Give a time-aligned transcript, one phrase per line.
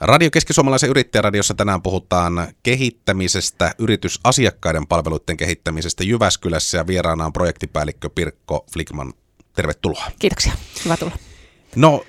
[0.00, 8.66] Radio Keski-Suomalaisen yrittäjäradiossa tänään puhutaan kehittämisestä, yritysasiakkaiden palveluiden kehittämisestä Jyväskylässä ja vieraana on projektipäällikkö Pirkko
[8.72, 9.12] Flickman.
[9.52, 10.04] Tervetuloa.
[10.18, 10.52] Kiitoksia,
[10.84, 11.12] hyvä tulla.
[11.76, 12.04] No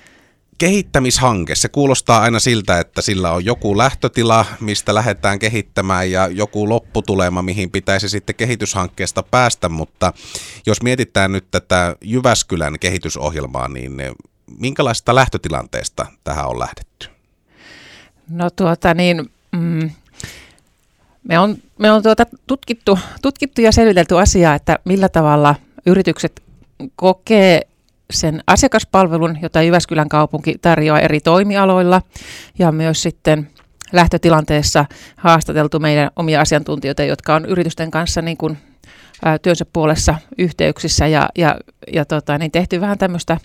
[0.58, 6.68] kehittämishanke, se kuulostaa aina siltä, että sillä on joku lähtötila, mistä lähdetään kehittämään ja joku
[6.68, 10.12] lopputulema, mihin pitäisi sitten kehityshankkeesta päästä, mutta
[10.66, 13.96] jos mietitään nyt tätä Jyväskylän kehitysohjelmaa, niin
[14.58, 17.13] minkälaista lähtötilanteesta tähän on lähdetty?
[18.30, 19.90] No tuota niin, mm,
[21.28, 25.54] me on, me on tuota tutkittu, tutkittu ja selvitelty asiaa, että millä tavalla
[25.86, 26.42] yritykset
[26.96, 27.60] kokee
[28.10, 32.02] sen asiakaspalvelun, jota Jyväskylän kaupunki tarjoaa eri toimialoilla.
[32.58, 33.50] Ja myös sitten
[33.92, 34.84] lähtötilanteessa
[35.16, 38.58] haastateltu meidän omia asiantuntijoita, jotka on yritysten kanssa niin kuin,
[39.42, 41.56] työnsä puolessa yhteyksissä ja, ja,
[41.92, 43.38] ja tota, niin tehty vähän tämmöistä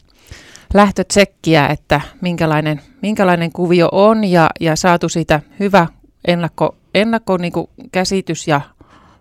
[0.74, 5.88] lähtötsekkiä, että minkälainen, minkälainen kuvio on ja, ja saatu siitä hyvä
[6.28, 8.62] ennakko, ennakko niin kuin käsitys ja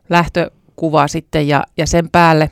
[0.08, 2.50] lähtökuva sitten ja, ja sen päälle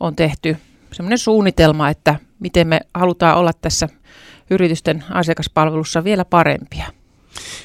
[0.00, 0.56] on tehty
[0.92, 3.88] semmoinen suunnitelma, että miten me halutaan olla tässä
[4.50, 6.86] yritysten asiakaspalvelussa vielä parempia.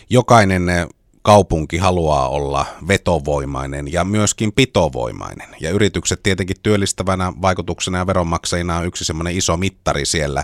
[0.10, 0.88] Jokainen eh,
[1.22, 5.48] kaupunki haluaa olla vetovoimainen ja myöskin pitovoimainen.
[5.60, 10.44] Ja yritykset tietenkin työllistävänä vaikutuksena ja veronmaksajina on yksi semmoinen iso mittari siellä.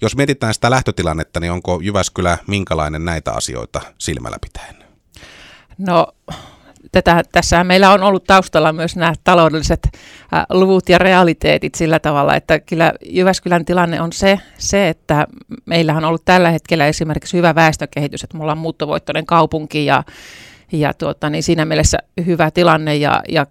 [0.00, 4.84] Jos mietitään sitä lähtötilannetta, niin onko Jyväskylä minkälainen näitä asioita silmällä pitäen?
[5.78, 6.06] No
[6.92, 9.88] tätä, tässä meillä on ollut taustalla myös nämä taloudelliset
[10.50, 15.26] luvut ja realiteetit sillä tavalla, että kyllä Jyväskylän tilanne on se, se, että
[15.66, 20.02] meillähän on ollut tällä hetkellä esimerkiksi hyvä väestökehitys, että me ollaan muuttovoittoinen kaupunki ja,
[20.72, 23.46] ja tuota, niin siinä mielessä hyvä tilanne ja, ja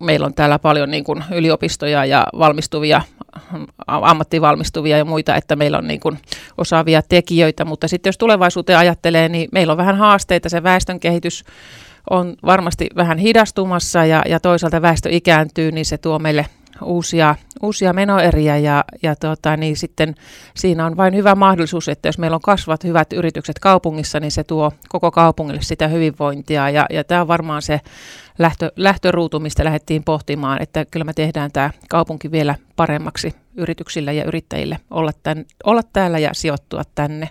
[0.00, 3.02] meillä on täällä paljon niin kuin yliopistoja ja valmistuvia,
[3.86, 6.18] ammattivalmistuvia ja muita, että meillä on niin kuin
[6.58, 11.44] osaavia tekijöitä, mutta sitten jos tulevaisuuteen ajattelee, niin meillä on vähän haasteita se väestön kehitys
[12.10, 16.46] on varmasti vähän hidastumassa ja, ja toisaalta väestö ikääntyy, niin se tuo meille
[16.82, 20.14] uusia, uusia menoeriä ja, ja tota, niin sitten
[20.56, 24.44] siinä on vain hyvä mahdollisuus, että jos meillä on kasvavat hyvät yritykset kaupungissa, niin se
[24.44, 27.80] tuo koko kaupungille sitä hyvinvointia ja, ja tämä on varmaan se
[28.38, 34.24] lähtö, lähtöruutu, mistä lähdettiin pohtimaan, että kyllä me tehdään tämä kaupunki vielä paremmaksi yrityksille ja
[34.24, 37.28] yrittäjille olla, tämän, olla täällä ja sijoittua tänne.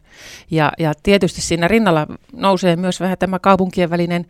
[0.52, 4.26] Ja, ja tietysti siinä rinnalla nousee myös vähän tämä kaupunkien välinen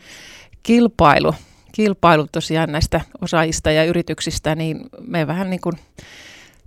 [0.63, 1.33] kilpailu,
[1.71, 5.75] kilpailu tosiaan näistä osaajista ja yrityksistä, niin me vähän niin kuin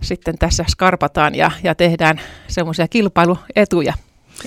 [0.01, 3.93] sitten tässä skarpataan ja, ja tehdään semmoisia kilpailuetuja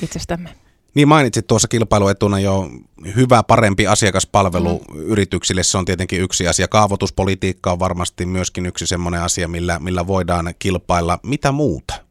[0.03, 0.51] itsestämme.
[0.95, 2.71] Niin mainitsit tuossa kilpailuetuna jo
[3.17, 5.01] hyvä, parempi asiakaspalvelu mm.
[5.01, 5.63] yrityksille.
[5.63, 6.69] Se on tietenkin yksi asia.
[6.69, 11.19] Kaavoituspolitiikka on varmasti myöskin yksi semmoinen asia, millä, millä voidaan kilpailla.
[11.23, 12.04] Mitä muuta?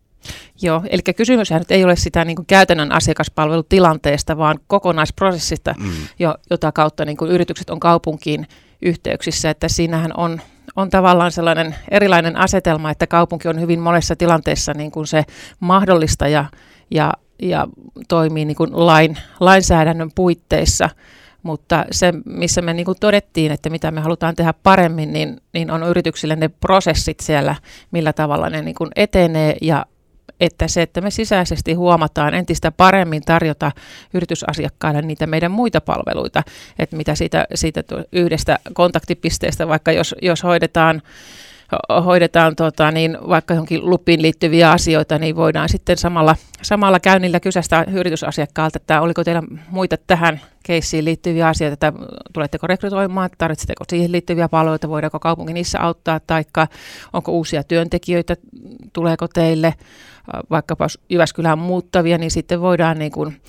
[0.61, 5.91] Joo, eli kysymyshän nyt ei ole sitä niin kuin käytännön asiakaspalvelutilanteesta, vaan kokonaisprosessista, mm.
[6.19, 8.47] jo, jota kautta niin kuin yritykset on kaupunkiin
[8.81, 9.49] yhteyksissä.
[9.49, 10.41] Että siinähän on,
[10.75, 15.23] on tavallaan sellainen erilainen asetelma, että kaupunki on hyvin monessa tilanteessa niin kuin se
[15.59, 16.45] mahdollistaja
[16.91, 17.67] ja, ja
[18.07, 20.89] toimii niin kuin lain, lainsäädännön puitteissa.
[21.43, 25.71] Mutta se, missä me niin kuin todettiin, että mitä me halutaan tehdä paremmin, niin, niin
[25.71, 27.55] on yrityksille ne prosessit siellä,
[27.91, 29.85] millä tavalla ne niin kuin etenee ja
[30.39, 33.71] että se, että me sisäisesti huomataan entistä paremmin tarjota
[34.13, 36.43] yritysasiakkaille niitä meidän muita palveluita,
[36.79, 41.01] että mitä siitä, siitä yhdestä kontaktipisteestä, vaikka jos, jos hoidetaan
[42.05, 47.85] hoidetaan tota, niin vaikka johonkin lupiin liittyviä asioita, niin voidaan sitten samalla, samalla käynnillä kysästä
[47.93, 51.93] yritysasiakkaalta, että oliko teillä muita tähän keissiin liittyviä asioita, että
[52.33, 56.43] tuletteko rekrytoimaan, tarvitsetteko siihen liittyviä palveluita, voidaanko kaupunki niissä auttaa, tai
[57.13, 58.35] onko uusia työntekijöitä,
[58.93, 59.73] tuleeko teille,
[60.49, 63.41] vaikkapa Jyväskylään muuttavia, niin sitten voidaan niin kuin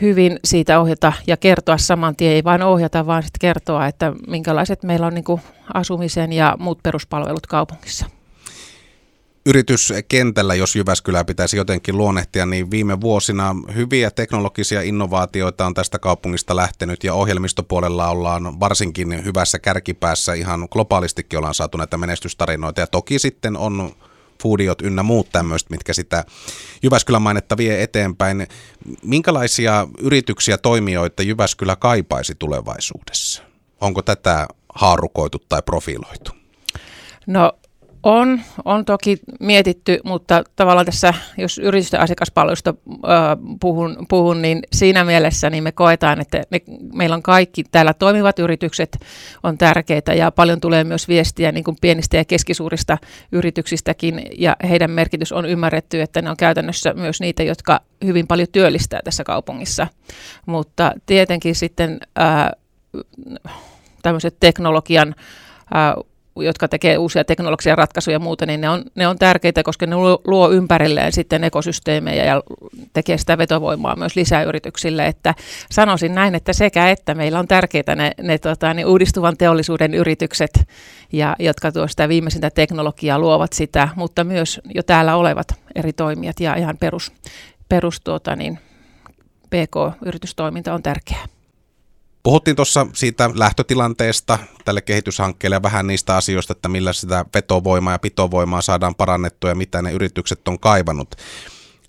[0.00, 4.82] hyvin siitä ohjata ja kertoa saman tien, ei vain ohjata, vaan sitten kertoa, että minkälaiset
[4.82, 5.40] meillä on niin kuin
[5.74, 8.06] asumisen ja muut peruspalvelut kaupungissa.
[9.46, 16.56] Yrityskentällä, jos Jyväskylää pitäisi jotenkin luonnehtia, niin viime vuosina hyviä teknologisia innovaatioita on tästä kaupungista
[16.56, 23.18] lähtenyt ja ohjelmistopuolella ollaan varsinkin hyvässä kärkipäässä ihan globaalistikin ollaan saatu näitä menestystarinoita ja toki
[23.18, 23.92] sitten on
[24.42, 26.24] foodiot ynnä muut tämmöistä, mitkä sitä
[26.82, 28.46] Jyväskylän mainetta vie eteenpäin.
[29.02, 33.42] Minkälaisia yrityksiä, toimijoita Jyväskylä kaipaisi tulevaisuudessa?
[33.80, 36.30] Onko tätä haarukoitu tai profiloitu?
[37.26, 37.52] No
[38.02, 45.04] On, on toki mietitty, mutta tavallaan tässä, jos yritysten asiakaspalvelusta äh, puhun, puhun, niin siinä
[45.04, 46.60] mielessä niin me koetaan, että me,
[46.92, 48.98] meillä on kaikki täällä toimivat yritykset
[49.42, 52.98] on tärkeitä ja paljon tulee myös viestiä niin kuin pienistä ja keskisuurista
[53.32, 58.48] yrityksistäkin ja heidän merkitys on ymmärretty, että ne on käytännössä myös niitä, jotka hyvin paljon
[58.52, 59.86] työllistää tässä kaupungissa.
[60.46, 62.50] Mutta tietenkin sitten äh,
[64.02, 65.14] tämmöiset teknologian
[66.36, 69.96] jotka tekee uusia teknologisia ratkaisuja ja muuta, niin ne on, ne on tärkeitä, koska ne
[70.24, 72.42] luo, ympärilleen sitten ekosysteemejä ja
[72.92, 75.06] tekee sitä vetovoimaa myös lisäyrityksille.
[75.06, 75.34] Että
[75.70, 80.68] sanoisin näin, että sekä että meillä on tärkeitä ne, ne tota, niin uudistuvan teollisuuden yritykset,
[81.12, 86.40] ja, jotka tuo sitä viimeisintä teknologiaa luovat sitä, mutta myös jo täällä olevat eri toimijat
[86.40, 87.12] ja ihan perus,
[87.68, 88.58] perus tuota, niin,
[89.50, 91.39] PK-yritystoiminta on tärkeää.
[92.30, 97.98] Puhuttiin tuossa siitä lähtötilanteesta tälle kehityshankkeelle ja vähän niistä asioista, että millä sitä vetovoimaa ja
[97.98, 101.14] pitovoimaa saadaan parannettua ja mitä ne yritykset on kaivannut.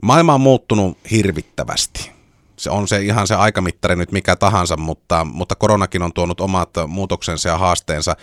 [0.01, 2.11] Maailma on muuttunut hirvittävästi.
[2.57, 6.69] Se on se ihan se aikamittari nyt mikä tahansa, mutta, mutta koronakin on tuonut omat
[6.88, 8.15] muutoksensa ja haasteensa.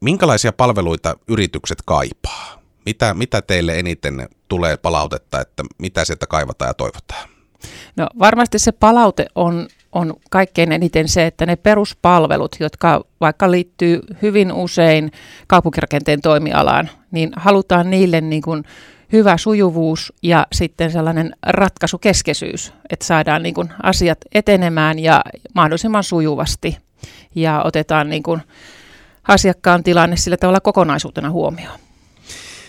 [0.00, 2.62] Minkälaisia palveluita yritykset kaipaa?
[2.86, 7.28] Mitä, mitä teille eniten tulee palautetta, että mitä sieltä kaivataan ja toivotaan?
[7.96, 14.00] No varmasti se palaute on on kaikkein eniten se, että ne peruspalvelut, jotka vaikka liittyy
[14.22, 15.12] hyvin usein
[15.46, 18.64] kaupunkirakenteen toimialaan, niin halutaan niille niin kuin
[19.12, 25.22] hyvä sujuvuus ja sitten sellainen ratkaisukeskeisyys, että saadaan niin kuin asiat etenemään ja
[25.54, 26.78] mahdollisimman sujuvasti
[27.34, 28.42] ja otetaan niin kuin
[29.28, 31.80] asiakkaan tilanne sillä tavalla kokonaisuutena huomioon.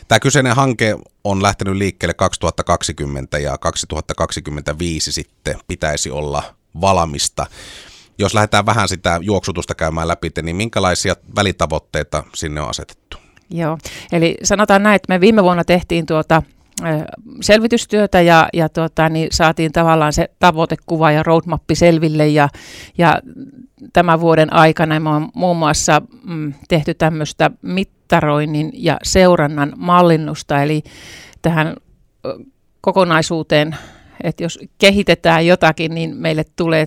[0.07, 6.44] Tämä kyseinen hanke on lähtenyt liikkeelle 2020 ja 2025 sitten pitäisi olla
[6.81, 7.45] valamista.
[8.18, 13.18] Jos lähdetään vähän sitä juoksutusta käymään läpi, niin minkälaisia välitavoitteita sinne on asetettu?
[13.50, 13.77] Joo,
[14.12, 16.44] eli sanotaan näin, että me viime vuonna tehtiin tuota
[17.41, 22.50] selvitystyötä ja, ja tuota, niin saatiin tavallaan se tavoitekuva ja roadmappi selville ja,
[22.97, 23.19] ja
[23.94, 30.83] tämän vuoden aikana me on muun muassa mm, tehty tämmöistä mittaroinnin ja seurannan mallinnusta, eli
[31.41, 31.75] tähän
[32.81, 33.75] kokonaisuuteen
[34.23, 36.85] että jos kehitetään jotakin, niin meille tulee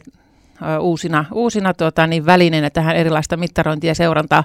[0.80, 4.44] uusina, uusina tuota, niin välineenä tähän erilaista mittarointia ja seurantaa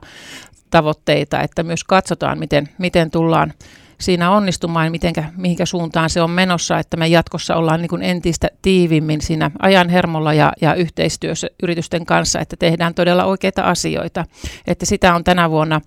[0.69, 3.53] tavoitteita, että myös katsotaan, miten, miten tullaan
[4.01, 8.48] siinä onnistumaan, mitenkä, mihinkä suuntaan se on menossa, että me jatkossa ollaan niin kuin entistä
[8.62, 14.25] tiivimmin siinä ajan hermolla ja, ja yhteistyössä yritysten kanssa, että tehdään todella oikeita asioita.
[14.68, 15.81] Että sitä on tänä vuonna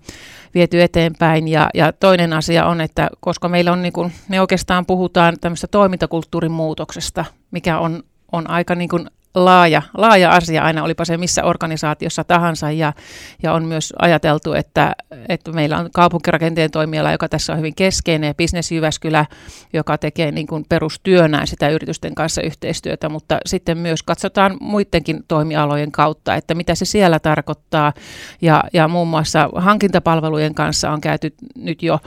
[0.53, 1.47] viety eteenpäin.
[1.47, 5.67] Ja, ja toinen asia on, että koska meillä on, niin kuin, me oikeastaan puhutaan tämmöistä
[5.67, 11.43] toimintakulttuurin muutoksesta, mikä on, on aika niin kuin laaja, laaja asia aina, olipa se missä
[11.43, 12.71] organisaatiossa tahansa.
[12.71, 12.93] Ja,
[13.43, 14.95] ja on myös ajateltu, että,
[15.29, 19.25] että meillä on kaupunkirakenteen toimiala, joka tässä on hyvin keskeinen, ja Business Jyväskylä,
[19.73, 25.91] joka tekee niin kuin perustyönään sitä yritysten kanssa yhteistyötä, mutta sitten myös katsotaan muidenkin toimialojen
[25.91, 27.93] kautta, että mitä se siellä tarkoittaa.
[28.41, 31.99] Ja, ja muun muassa hankintapalvelujen kanssa on käyty nyt jo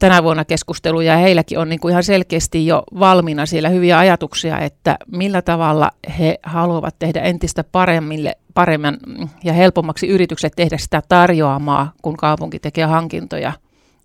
[0.00, 4.58] tänä vuonna keskusteluja, ja heilläkin on niin kuin ihan selkeästi jo valmiina siellä hyviä ajatuksia,
[4.58, 8.98] että millä tavalla he haluavat tehdä entistä paremmille, paremmin
[9.44, 13.52] ja helpommaksi yritykset tehdä sitä tarjoamaa, kun kaupunki tekee hankintoja.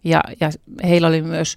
[0.03, 0.49] Ja, ja
[0.83, 1.55] heillä oli myös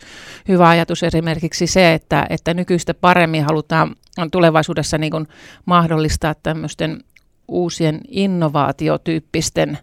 [0.49, 3.97] hyvä ajatus esimerkiksi se, että, että nykyistä paremmin halutaan
[4.33, 5.29] tulevaisuudessa niin
[5.65, 7.05] mahdollistaa tämmöisten
[7.49, 9.79] uusien innovaatiotyyppisten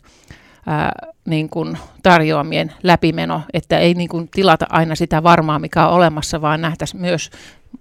[0.67, 0.91] ää,
[1.25, 6.41] niin kuin tarjoamien läpimeno, että ei niin kuin tilata aina sitä varmaa, mikä on olemassa,
[6.41, 7.29] vaan nähtäisiin myös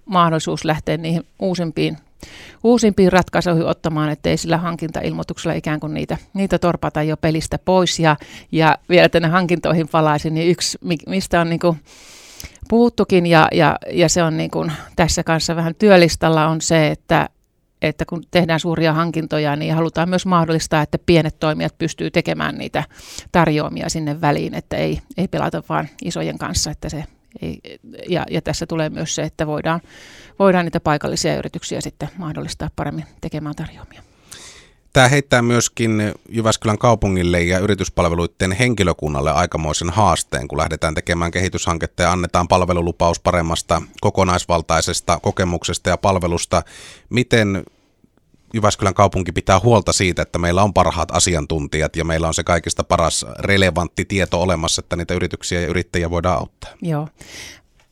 [0.05, 1.97] mahdollisuus lähteä niihin uusimpiin
[2.63, 7.99] uusimpiin ratkaisuihin ottamaan, ettei sillä hankintailmoituksella ikään kuin niitä, niitä torpata jo pelistä pois.
[7.99, 8.15] Ja,
[8.51, 10.77] ja vielä tänne hankintoihin palaisin, niin yksi,
[11.07, 11.77] mistä on niin kuin
[12.69, 17.29] puhuttukin ja, ja, ja se on niin kuin tässä kanssa vähän työlistalla on se, että,
[17.81, 22.83] että kun tehdään suuria hankintoja, niin halutaan myös mahdollistaa, että pienet toimijat pystyy tekemään niitä
[23.31, 27.03] tarjoamia sinne väliin, että ei, ei pelata vaan isojen kanssa, että se
[28.09, 29.81] ja, ja tässä tulee myös se, että voidaan,
[30.39, 34.03] voidaan niitä paikallisia yrityksiä sitten mahdollistaa paremmin tekemään tarjoamia.
[34.93, 42.11] Tämä heittää myöskin Jyväskylän kaupungille ja yrityspalveluiden henkilökunnalle aikamoisen haasteen, kun lähdetään tekemään kehityshanketta ja
[42.11, 46.63] annetaan palvelulupaus paremmasta kokonaisvaltaisesta kokemuksesta ja palvelusta.
[47.09, 47.63] Miten
[48.53, 52.83] Jyväskylän kaupunki pitää huolta siitä, että meillä on parhaat asiantuntijat ja meillä on se kaikista
[52.83, 56.69] paras relevantti tieto olemassa, että niitä yrityksiä ja yrittäjiä voidaan auttaa.
[56.81, 57.07] Joo.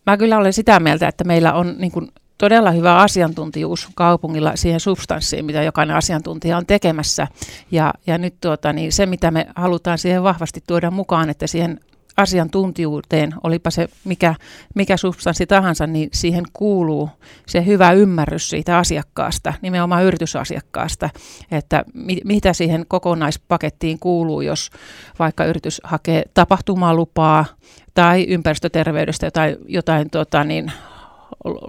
[0.05, 4.79] Mä kyllä olen sitä mieltä, että meillä on niin kuin todella hyvä asiantuntijuus kaupungilla siihen
[4.79, 7.27] substanssiin, mitä jokainen asiantuntija on tekemässä.
[7.71, 11.79] Ja, ja nyt tuota, niin se, mitä me halutaan siihen vahvasti tuoda mukaan, että siihen
[12.17, 14.35] asiantuntijuuteen, olipa se mikä,
[14.75, 17.09] mikä substanssi tahansa, niin siihen kuuluu
[17.47, 21.09] se hyvä ymmärrys siitä asiakkaasta, nimenomaan yritysasiakkaasta,
[21.51, 24.69] että mi, mitä siihen kokonaispakettiin kuuluu, jos
[25.19, 27.45] vaikka yritys hakee tapahtumalupaa
[27.93, 30.71] tai ympäristöterveydestä jotain, jotain tota, niin,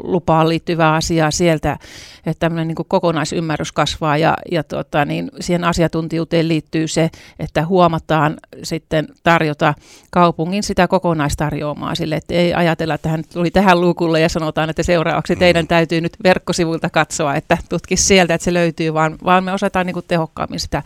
[0.02, 1.78] lupaan liittyvää asiaa sieltä,
[2.26, 8.36] että tämmöinen niin kokonaisymmärrys kasvaa ja, ja tota, niin siihen asiantuntijuuteen liittyy se, että huomataan
[8.62, 9.74] sitten tarjota
[10.10, 14.82] kaupungin sitä kokonaistarjoamaa sille, että ei ajatella, että hän tuli tähän luukulle ja sanotaan, että
[14.82, 19.52] seuraavaksi teidän täytyy nyt verkkosivuilta katsoa, että tutkisi sieltä, että se löytyy, vaan, vaan me
[19.52, 20.82] osataan niin tehokkaammin sitä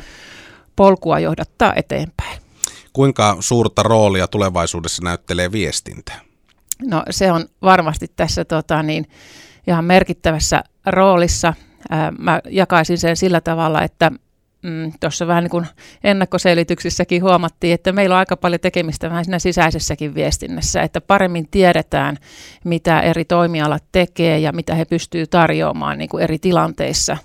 [0.76, 2.40] polkua johdattaa eteenpäin.
[2.92, 6.25] Kuinka suurta roolia tulevaisuudessa näyttelee viestintä?
[6.82, 9.06] No se on varmasti tässä tota, niin,
[9.66, 11.54] ihan merkittävässä roolissa.
[11.90, 14.10] Ää, mä jakaisin sen sillä tavalla, että
[14.62, 15.66] mm, tuossa vähän niin kuin
[16.04, 22.16] ennakkoselityksissäkin huomattiin, että meillä on aika paljon tekemistä vähän siinä sisäisessäkin viestinnässä, että paremmin tiedetään,
[22.64, 27.16] mitä eri toimialat tekee ja mitä he pystyvät tarjoamaan niin kuin eri tilanteissa.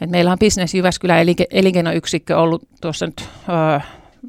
[0.00, 1.14] Et meillä on Business Jyväskylä
[1.50, 3.28] elinkeinoyksikkö ollut tuossa nyt...
[3.48, 4.28] Öö, 5-6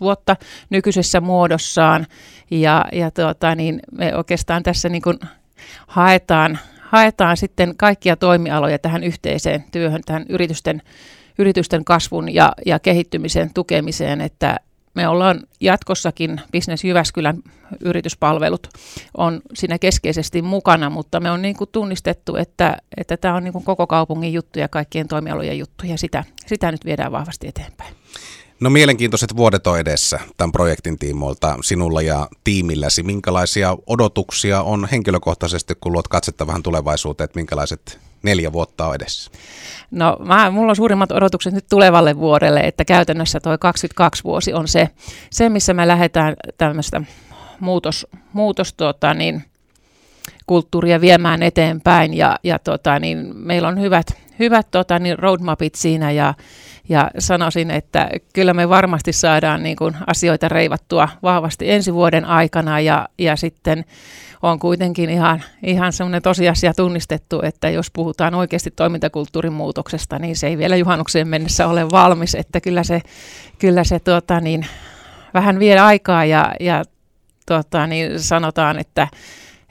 [0.00, 0.36] vuotta
[0.70, 2.06] nykyisessä muodossaan.
[2.50, 5.18] Ja, ja tuota, niin me oikeastaan tässä niin kuin
[5.86, 10.82] haetaan, haetaan sitten kaikkia toimialoja tähän yhteiseen työhön, tähän yritysten,
[11.38, 14.56] yritysten kasvun ja, ja kehittymisen tukemiseen, että
[14.94, 17.42] me ollaan jatkossakin Business Jyväskylän
[17.80, 18.68] yrityspalvelut
[19.16, 23.52] on siinä keskeisesti mukana, mutta me on niin kuin tunnistettu, että, että tämä on niin
[23.52, 27.94] kuin koko kaupungin juttu ja kaikkien toimialojen juttu ja sitä, sitä nyt viedään vahvasti eteenpäin.
[28.60, 33.02] No mielenkiintoiset vuodet on edessä tämän projektin tiimoilta sinulla ja tiimilläsi.
[33.02, 39.30] Minkälaisia odotuksia on henkilökohtaisesti, kun luot katsetta vähän tulevaisuuteen, että minkälaiset neljä vuotta on edessä?
[39.90, 44.68] No mä, mulla on suurimmat odotukset nyt tulevalle vuodelle, että käytännössä tuo 22 vuosi on
[44.68, 44.88] se,
[45.30, 47.02] se missä me lähdetään tämmöistä
[47.60, 49.44] muutos, muutos tota, niin,
[50.48, 54.06] kulttuuria viemään eteenpäin ja, ja tota, niin meillä on hyvät,
[54.38, 56.34] hyvät tota, niin roadmapit siinä ja,
[56.88, 62.80] ja sanoisin, että kyllä me varmasti saadaan niin kuin asioita reivattua vahvasti ensi vuoden aikana
[62.80, 63.84] ja, ja sitten
[64.42, 70.46] on kuitenkin ihan, ihan semmoinen tosiasia tunnistettu, että jos puhutaan oikeasti toimintakulttuurin muutoksesta, niin se
[70.46, 73.00] ei vielä juhannukseen mennessä ole valmis, että kyllä se,
[73.58, 74.66] kyllä se tuota, niin,
[75.34, 76.84] vähän vie aikaa ja, ja
[77.46, 79.08] tuota, niin sanotaan, että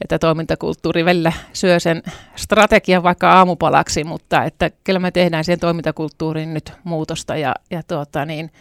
[0.01, 2.03] että toimintakulttuuri välillä syö sen
[2.35, 8.25] strategian vaikka aamupalaksi, mutta että kyllä me tehdään siihen toimintakulttuuriin nyt muutosta ja, ja tuota,
[8.25, 8.51] niin,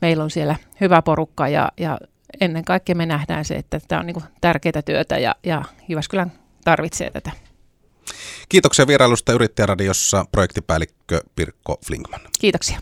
[0.00, 1.98] meillä on siellä hyvä porukka ja, ja
[2.40, 6.32] ennen kaikkea me nähdään se, että tämä on niin tärkeää työtä ja, ja Jyväskylän
[6.64, 7.30] tarvitsee tätä.
[8.48, 12.20] Kiitoksia vierailusta Yrittäjäradiossa projektipäällikkö Pirkko Flinkman.
[12.40, 12.78] Kiitoksia.